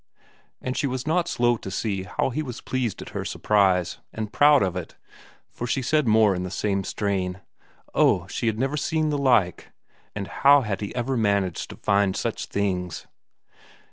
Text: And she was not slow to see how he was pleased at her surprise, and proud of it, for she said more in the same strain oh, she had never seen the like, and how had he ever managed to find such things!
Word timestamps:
And 0.63 0.75
she 0.75 0.87
was 0.87 1.05
not 1.05 1.27
slow 1.27 1.57
to 1.57 1.69
see 1.69 2.05
how 2.17 2.31
he 2.31 2.41
was 2.41 2.59
pleased 2.59 3.03
at 3.03 3.09
her 3.09 3.23
surprise, 3.23 3.99
and 4.11 4.33
proud 4.33 4.63
of 4.63 4.75
it, 4.75 4.95
for 5.51 5.67
she 5.67 5.83
said 5.83 6.07
more 6.07 6.33
in 6.33 6.41
the 6.41 6.49
same 6.49 6.83
strain 6.83 7.39
oh, 7.93 8.25
she 8.25 8.47
had 8.47 8.57
never 8.57 8.77
seen 8.77 9.09
the 9.11 9.17
like, 9.19 9.71
and 10.15 10.25
how 10.25 10.61
had 10.61 10.81
he 10.81 10.95
ever 10.95 11.15
managed 11.15 11.69
to 11.69 11.75
find 11.75 12.15
such 12.15 12.47
things! 12.47 13.05